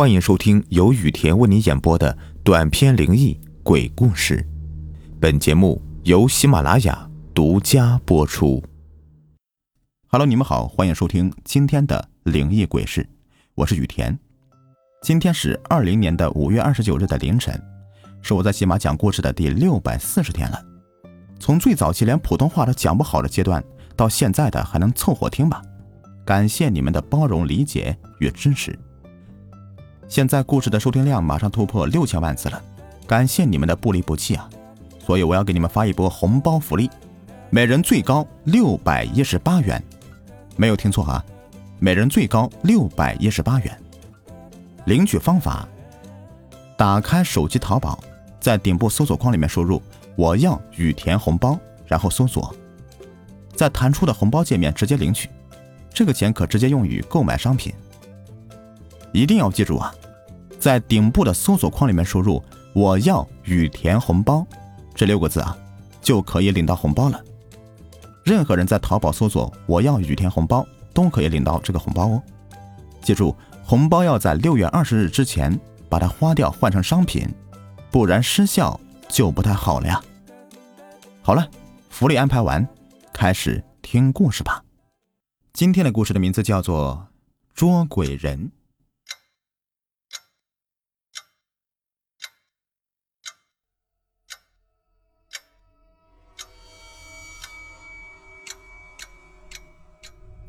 [0.00, 4.42] 欢迎收听由雨田为你演播的短篇灵异鬼故事。
[5.20, 8.64] 本节目由喜马拉雅独家播出。
[10.08, 13.06] Hello，你们好，欢迎收听今天的灵异鬼事，
[13.54, 14.18] 我是雨田。
[15.02, 17.62] 今天是二零年的五月二十九日的凌晨，
[18.22, 20.58] 是我在喜马讲故事的第六百四十天了。
[21.38, 23.62] 从最早期连普通话都讲不好的阶段，
[23.94, 25.60] 到现在的还能凑合听吧。
[26.24, 28.74] 感谢你们的包容、理解与支持。
[30.10, 32.60] 现在故事的收听量马上突破六千万次了，
[33.06, 34.50] 感谢你们的不离不弃啊！
[34.98, 36.90] 所以我要给你们发一波红包福利，
[37.48, 39.80] 每人最高六百一十八元，
[40.56, 41.24] 没有听错啊，
[41.78, 43.82] 每人最高六百一十八元。
[44.86, 45.68] 领取方法：
[46.76, 48.02] 打开手机淘宝，
[48.40, 49.80] 在顶部搜索框里面输入
[50.18, 52.52] “我要雨田红包”，然后搜索，
[53.54, 55.30] 在弹出的红包界面直接领取。
[55.94, 57.72] 这个钱可直接用于购买商品。
[59.12, 59.94] 一定要记住啊，
[60.58, 62.42] 在顶部的搜索框里面输入
[62.74, 64.46] “我要雨田红包”
[64.94, 65.56] 这六个字啊，
[66.00, 67.22] 就可以领到红包了。
[68.24, 72.22] 任何人在淘宝搜索“我要雨田红包”都可以领到这个红包哦。
[73.02, 75.58] 记住，红包要在六月二十日之前
[75.88, 77.26] 把它花掉换成商品，
[77.90, 80.00] 不然失效就不太好了呀。
[81.22, 81.48] 好了，
[81.88, 82.66] 福利安排完，
[83.12, 84.62] 开始听故事吧。
[85.52, 87.08] 今天的故事的名字叫做
[87.54, 88.38] 《捉鬼人》。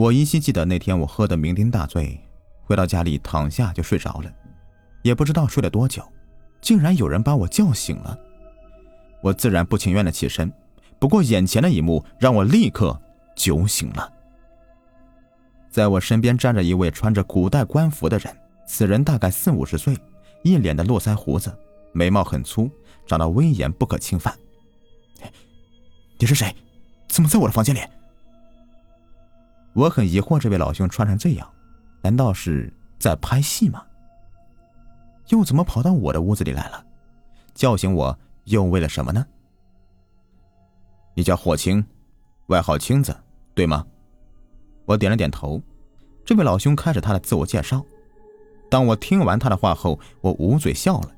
[0.00, 2.18] 我依稀记得那天我喝得酩酊大醉，
[2.62, 4.32] 回到家里躺下就睡着了，
[5.02, 6.02] 也不知道睡了多久，
[6.62, 8.18] 竟然有人把我叫醒了。
[9.20, 10.50] 我自然不情愿的起身，
[10.98, 12.98] 不过眼前的一幕让我立刻
[13.36, 14.10] 酒醒了。
[15.68, 18.34] 在我身边站着一位穿着古代官服的人，
[18.66, 19.94] 此人大概四五十岁，
[20.42, 21.54] 一脸的络腮胡子，
[21.92, 22.70] 眉毛很粗，
[23.06, 24.34] 长得威严不可侵犯。
[26.18, 26.56] 你是谁？
[27.06, 27.80] 怎么在我的房间里？
[29.72, 31.48] 我很疑惑，这位老兄穿成这样，
[32.02, 33.82] 难道是在拍戏吗？
[35.28, 36.84] 又怎么跑到我的屋子里来了？
[37.54, 39.24] 叫醒我又为了什么呢？
[41.14, 41.84] 你叫霍青，
[42.46, 43.16] 外号青子，
[43.54, 43.86] 对吗？
[44.86, 45.62] 我点了点头，
[46.24, 47.84] 这位老兄开始他的自我介绍。
[48.68, 51.10] 当我听完他的话后，我捂嘴笑了。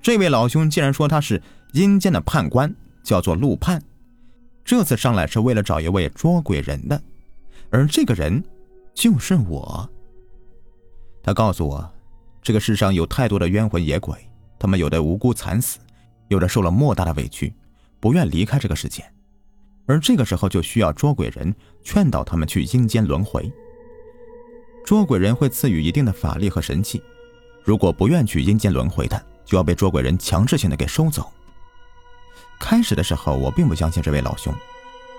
[0.00, 1.40] 这位老兄竟然说他是
[1.72, 3.82] 阴间的判官，叫做陆判，
[4.64, 7.00] 这次上来是为了找一位捉鬼人的，
[7.74, 8.40] 而这个人
[8.94, 9.90] 就是我。
[11.24, 11.92] 他告诉我，
[12.40, 14.16] 这个世上有太多的冤魂野鬼，
[14.60, 15.80] 他们有的无辜惨死，
[16.28, 17.52] 有的受了莫大的委屈，
[17.98, 19.04] 不愿离开这个世界。
[19.86, 21.52] 而这个时候就需要捉鬼人
[21.82, 23.52] 劝导他们去阴间轮回。
[24.86, 27.02] 捉鬼人会赐予一定的法力和神器，
[27.64, 31.28] 如果不愿去阴间轮回的，就要被捉鬼人强制性的给收走。
[32.60, 34.54] 开始的时候，我并不相信这位老兄，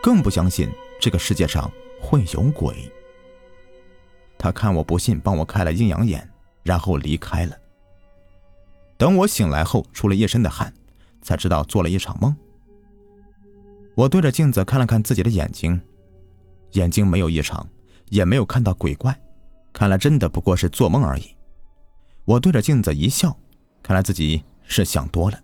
[0.01, 0.69] 更不相信
[1.01, 1.69] 这个世界上
[1.99, 2.91] 会有鬼。
[4.37, 6.29] 他看我不信，帮我开了阴阳眼，
[6.63, 7.57] 然后离开了。
[8.97, 10.73] 等我醒来后，出了一身的汗，
[11.21, 12.35] 才知道做了一场梦。
[13.95, 15.81] 我对着镜子看了看自己的眼睛，
[16.73, 17.67] 眼睛没有异常，
[18.09, 19.17] 也没有看到鬼怪，
[19.73, 21.35] 看来真的不过是做梦而已。
[22.25, 23.37] 我对着镜子一笑，
[23.81, 25.39] 看来自己是想多了。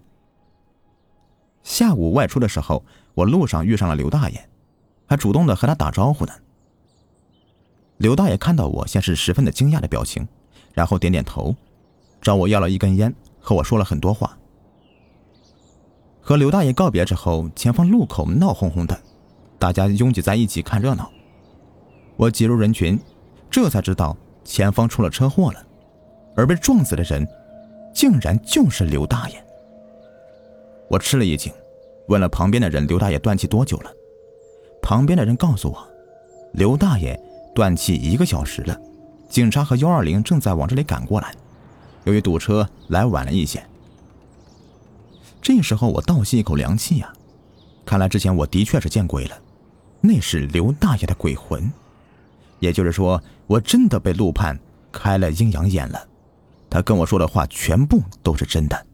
[1.63, 4.49] 下午外出的时候，我路上遇上了刘大爷，
[5.11, 6.31] 还主动的和他打招呼呢。
[7.97, 10.25] 刘大爷看到我，先是十分的惊讶的表情，
[10.73, 11.53] 然后点点头，
[12.21, 14.37] 找我要了一根烟，和我说了很多话。
[16.21, 18.97] 和刘大爷告别之后，前方路口闹哄哄的，
[19.59, 21.11] 大家拥挤在一起看热闹。
[22.15, 22.97] 我挤入人群，
[23.49, 25.61] 这才知道前方出了车祸了，
[26.37, 27.27] 而被撞死的人，
[27.93, 29.45] 竟然就是刘大爷。
[30.87, 31.51] 我吃了一惊，
[32.07, 33.91] 问了旁边的人：“刘大爷断气多久了？”
[34.81, 35.87] 旁边的人告诉我
[36.53, 37.19] ：“刘大爷
[37.53, 38.79] 断气一个小时了，
[39.29, 41.33] 警察和幺二零正在往这里赶过来，
[42.03, 43.63] 由于堵车来晚了一些。”
[45.41, 47.11] 这时候我倒吸一口凉气呀，
[47.85, 49.35] 看来之前我的确是见鬼了，
[49.99, 51.71] 那是刘大爷的鬼魂，
[52.59, 54.59] 也就是说我真的被陆判
[54.91, 56.07] 开了阴阳眼了，
[56.69, 58.85] 他跟我说的话全部都是真的。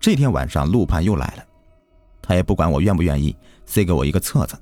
[0.00, 1.44] 这天晚上陆判又来了，
[2.22, 3.36] 他也不管我愿不愿意，
[3.68, 4.58] 塞给我一个册子，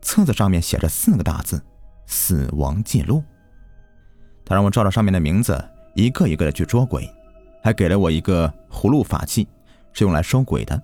[0.00, 1.62] 册子上面写着四个大字：
[2.06, 3.22] 死亡记录。
[4.46, 5.62] 他让我照着上面的名字
[5.94, 7.08] 一个一个的去捉鬼。
[7.62, 9.46] 还给了我一个葫芦法器，
[9.92, 10.82] 是用来收鬼的。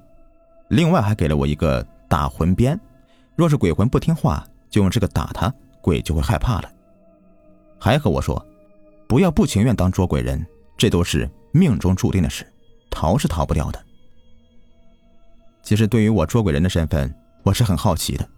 [0.68, 2.78] 另外还给了我一个打魂鞭，
[3.34, 5.50] 若是鬼魂不听话，就用这个打他，
[5.80, 6.70] 鬼就会害怕了。
[7.80, 8.44] 还和我说，
[9.08, 12.46] 不要不情愿当捉鬼人，这都是命中注定的事，
[12.90, 13.82] 逃是逃不掉的。
[15.62, 17.12] 其实对于我捉鬼人的身份，
[17.46, 18.28] 我是很好奇的。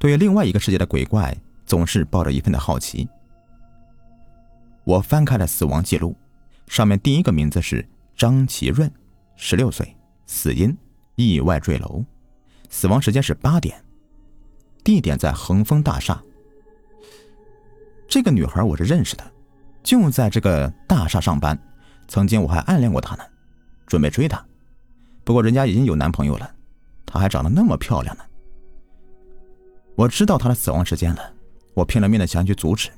[0.00, 1.32] 对于另外一个世界的鬼怪，
[1.64, 3.08] 总是抱着一份的好奇。
[4.82, 6.16] 我翻开了死亡记录，
[6.66, 8.90] 上面第一个名字是张其润，
[9.36, 9.96] 十六岁，
[10.26, 10.76] 死因
[11.14, 12.04] 意外坠楼，
[12.68, 13.80] 死亡时间是八点，
[14.82, 16.20] 地点在恒丰大厦。
[18.08, 19.32] 这个女孩我是认识的，
[19.84, 21.56] 就在这个大厦上班，
[22.08, 23.22] 曾经我还暗恋过她呢，
[23.86, 24.44] 准备追她。
[25.22, 26.52] 不过人家已经有男朋友了，
[27.06, 28.24] 她还长得那么漂亮呢。
[29.94, 31.32] 我知道她的死亡时间了，
[31.74, 32.90] 我拼了命的想去阻止。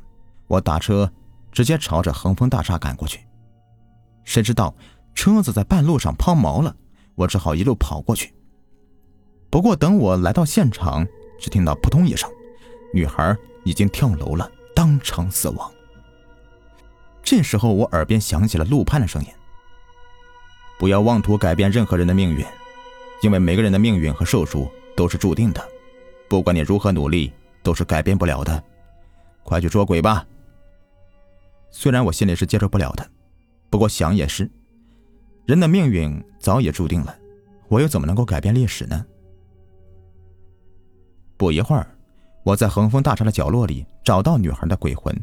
[0.46, 1.11] 我打车
[1.50, 3.20] 直接朝着恒丰大厦赶过去，
[4.25, 4.75] 谁知道
[5.14, 6.75] 车子在半路上抛锚了，
[7.14, 8.35] 我只好一路跑过去。
[9.50, 11.06] 不过等我来到现场，
[11.38, 12.31] 只听到扑通一声，
[12.93, 15.73] 女孩已经跳楼了，当场死亡。
[17.23, 19.29] 这时候我耳边响起了陆盼的声音。
[20.79, 22.44] 不要妄图改变任何人的命运，
[23.23, 25.67] 因为每个人的命运和寿数都是注定的，
[26.35, 27.33] 不管你如何努力，
[27.63, 28.61] 都是改变不了的。
[29.45, 30.27] 快去捉鬼吧！
[31.71, 33.09] 虽然我心里是接受不了的，
[33.71, 34.51] 不过想也是，
[35.47, 37.17] 人的命运早已注定了，
[37.69, 39.07] 我又怎么能够改变历史呢？
[41.37, 41.87] 不一会儿，
[42.43, 45.17] 我在恒丰大厦的角落里找到女孩的鬼魂，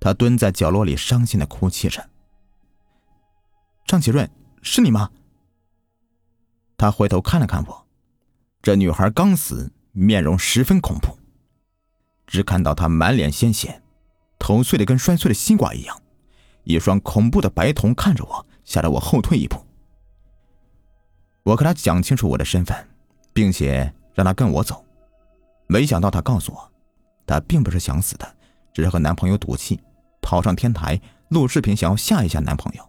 [0.00, 2.02] 她蹲在角落里伤心的哭泣着。
[3.84, 4.26] 张启润。
[4.62, 5.10] 是你吗？
[6.78, 7.86] 他回头看了看我，
[8.62, 11.18] 这女孩刚死，面容十分恐怖。
[12.26, 13.82] 只看到他满脸鲜血，
[14.38, 16.00] 头碎的跟摔碎的西瓜一样，
[16.64, 19.64] 一双恐怖的白瞳看着我，吓得我后退一步。
[21.42, 22.76] 我和他讲清楚我的身份，
[23.32, 24.84] 并且让他跟我走，
[25.66, 26.72] 没想到他告诉我，
[27.26, 28.36] 他并不是想死的，
[28.74, 29.80] 只是和男朋友赌气，
[30.20, 32.86] 跑上天台录视频，想要吓一吓男朋友。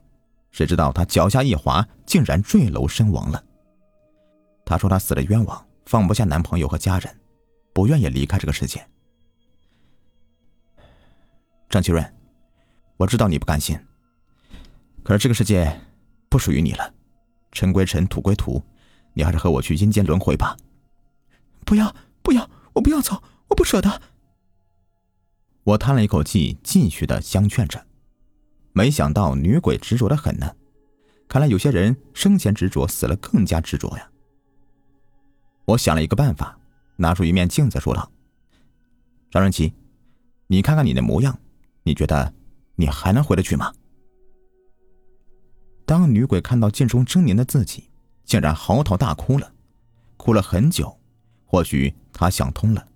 [0.51, 3.41] 谁知道他脚下一滑，竟然坠楼身亡了。
[4.65, 7.19] 他说他死了冤枉，放不下男朋友和家人，
[7.73, 8.87] 不愿意离开这个世界。
[11.67, 12.15] 张启润，
[12.97, 13.75] 我知道你不甘心，
[15.01, 15.81] 可是这个世界
[16.29, 16.93] 不属于你了，
[17.51, 18.63] 尘归尘，土归土，
[19.15, 20.55] 你还是和我去阴间轮回吧。
[21.65, 23.99] 不要，不要，我不要走，我不舍得。
[25.63, 27.83] 我叹了一口气，继续的相劝着。
[28.73, 30.55] 没想到女鬼执着的很呢，
[31.27, 34.07] 看来有些人生前执着，死了更加执着呀。
[35.69, 36.57] 我想了一个办法，
[36.95, 38.11] 拿出一面镜子说道
[39.29, 39.71] ：“张润奇，
[40.47, 41.37] 你看看你的模样，
[41.83, 42.33] 你觉得
[42.75, 43.71] 你还能回得去吗？”
[45.85, 47.87] 当女鬼看到镜中狰狞的自己，
[48.23, 49.51] 竟然嚎啕大哭了，
[50.17, 50.97] 哭了很久。
[51.45, 52.87] 或许她想通了，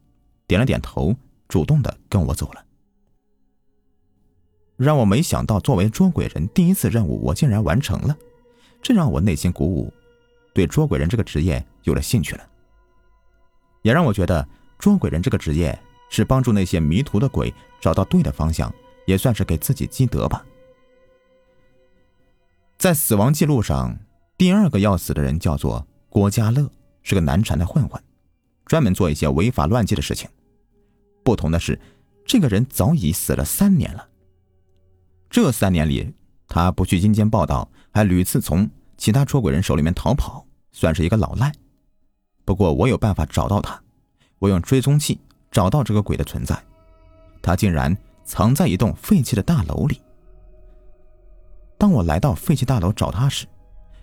[0.47, 1.15] 点了点头，
[1.47, 2.65] 主动的跟我走了。
[4.77, 8.17] 让我没想到，作为捉鬼人，第一次任务我竟然完成了，
[8.81, 9.93] 这让我内心鼓舞，
[10.55, 12.49] 对捉鬼人这个职业有了兴趣了。
[13.83, 14.45] 也让我觉得，
[14.79, 15.77] 捉鬼人这个职业
[16.09, 18.73] 是帮助那些迷途的鬼找到对的方向，
[19.05, 20.43] 也算是给自己积德吧。
[22.77, 23.97] 在死亡记录上，
[24.37, 26.69] 第二个要死的人叫做郭家乐，
[27.03, 28.01] 是个难缠的混混，
[28.65, 30.29] 专门做一些违法乱纪的事情。
[31.23, 31.79] 不同的是，
[32.25, 34.07] 这个人早已死了三年了。
[35.29, 36.13] 这三年里，
[36.47, 41.51] 他不去阴间报道，还屡次从其他捉鬼人手里面逃跑，算是一个老赖。
[42.45, 43.81] 不过我有办法找到他，
[44.39, 45.19] 我用追踪器
[45.51, 46.61] 找到这个鬼的存在，
[47.41, 50.01] 他竟然藏在一栋废弃的大楼里。
[51.77, 53.45] 当我来到废弃大楼找他时，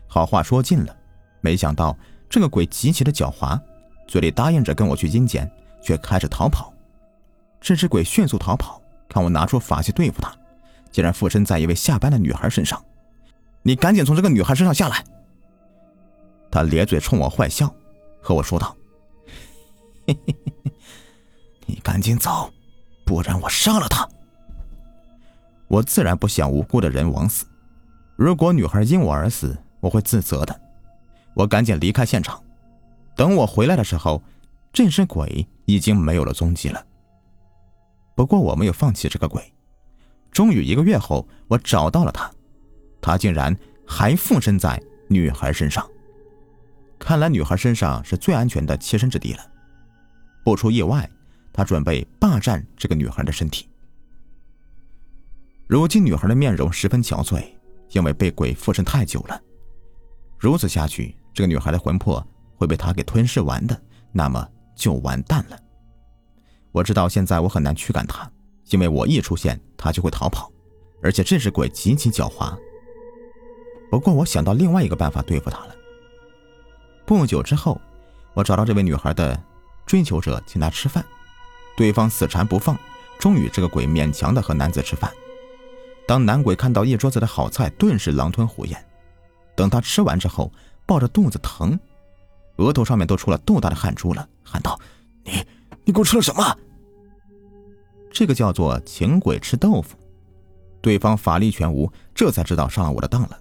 [0.06, 0.97] 好话说尽了，
[1.40, 1.97] 没想到
[2.28, 3.61] 这个鬼极其的狡猾，
[4.06, 5.50] 嘴里答应着跟我去阴间，
[5.82, 6.73] 却开始逃跑。
[7.61, 10.35] 这只鬼迅速逃跑，看我拿出法器对付他。
[10.90, 12.85] 竟然附身在一位下班的女孩身上，
[13.62, 15.04] 你赶紧从这个女孩身上下来！
[16.50, 17.73] 他咧嘴冲我坏笑，
[18.20, 18.76] 和我说道：“，
[21.66, 22.52] 你赶紧走，
[23.04, 24.08] 不然我杀了他。”
[25.68, 27.46] 我自然不想无辜的人枉死，
[28.16, 30.60] 如果女孩因我而死，我会自责的。
[31.34, 32.42] 我赶紧离开现场，
[33.16, 34.20] 等我回来的时候，
[34.72, 36.84] 这只鬼已经没有了踪迹了。
[38.16, 39.42] 不过我没有放弃这个鬼。
[40.32, 42.30] 终于一个月后，我找到了他，
[43.00, 45.88] 他竟然还附身在女孩身上。
[47.00, 49.40] 看来女孩身上是最安全的栖身之地了。
[50.45, 51.11] 不出意外，
[51.52, 53.69] 他准备霸占这个女孩的身体。
[55.66, 57.45] 如今女孩的面容十分憔悴，
[57.90, 59.40] 因为被鬼附身太久了。
[60.38, 65.59] 如此下去，这个女孩的魂魄会被他给吞噬完的，那么就完蛋了。
[66.71, 68.30] 我知道现在我很难驱赶她。
[68.71, 70.49] 因为我一出现，他就会逃跑，
[71.02, 72.57] 而且这只鬼极其狡猾。
[73.90, 75.75] 不过我想到另外一个办法对付他了。
[77.10, 77.80] 不久之后，
[78.34, 79.36] 我找到这位女孩的
[79.84, 81.04] 追求者，请她吃饭，
[81.76, 82.78] 对方死缠不放，
[83.18, 85.12] 终于这个鬼勉强的和男子吃饭。
[86.06, 88.86] 当男鬼看到一桌子的好菜，顿时狼吞虎咽。
[89.56, 90.52] 等他吃完之后，
[90.86, 91.76] 抱着肚子疼，
[92.58, 94.78] 额头上面都出了豆大的汗珠了，喊道
[95.26, 95.44] ：“你，
[95.84, 96.56] 你给我吃了什么？”
[98.14, 99.98] 这个叫做请鬼吃豆腐。
[100.80, 103.36] 对方法力全无，这才知道上了我的当了。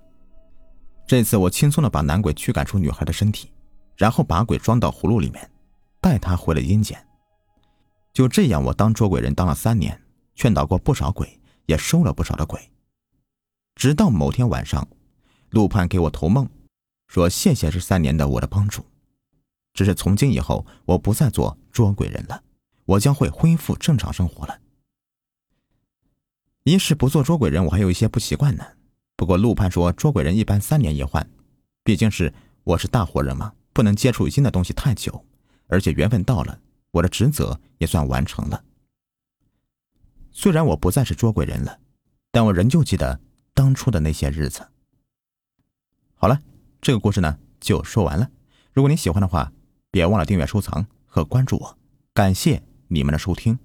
[1.05, 3.51] 这次我轻松的把男鬼驱赶出女孩的身体，
[3.99, 5.47] 然后把鬼装到葫芦里面，
[6.01, 6.97] 带他回了阴间。
[8.11, 10.01] 就这样，我当捉鬼人当了三年，
[10.33, 12.59] 劝导过不少鬼，也收了不少的鬼。
[13.75, 14.87] 直到某天晚上。
[15.51, 16.47] 陆盼给我投梦，
[17.07, 18.85] 说谢谢这三年的我的帮助，
[19.73, 22.43] 只是从今以后我不再做捉鬼人了，
[22.85, 24.59] 我将会恢复正常生活了。
[26.65, 28.63] 一是不做捉鬼人，我还有一些不习惯呢。
[29.15, 31.27] 不过陆盼说捉鬼人一般三年一换，
[31.83, 32.31] 毕竟是
[32.63, 35.25] 我是大活人嘛，不能接触新的东西太久，
[35.67, 36.59] 而且缘分到了，
[36.91, 38.61] 我的职责也算完成了。
[40.33, 41.79] 虽然我不再是捉鬼人了，
[42.29, 43.21] 但我仍旧记得
[43.53, 44.67] 当初的那些日子。
[46.13, 46.41] 好了，
[46.81, 48.29] 这个故事呢就说完了。
[48.73, 49.49] 如果您喜欢的话，
[49.91, 51.77] 别忘了订阅、收藏和关注我。
[52.13, 53.57] 感谢你们的收听。